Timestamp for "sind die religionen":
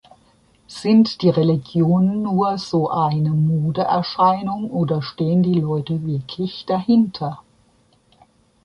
0.65-2.23